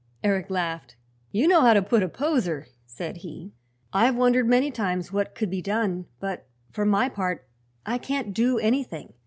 Eric 0.23 0.49
laughed. 0.49 0.95
"You 1.31 1.47
know 1.47 1.61
how 1.61 1.75
to 1.75 1.81
put 1.83 2.01
a 2.01 2.09
poser," 2.09 2.65
said 2.87 3.17
he. 3.17 3.51
"I've 3.93 4.15
wondered 4.15 4.47
many 4.47 4.71
times 4.71 5.13
what 5.13 5.35
could 5.35 5.51
be 5.51 5.61
done, 5.61 6.07
but 6.19 6.47
for 6.71 6.87
my 6.87 7.07
part 7.07 7.47
I 7.85 7.99
can't 7.99 8.33
do 8.33 8.57
anything. 8.57 9.13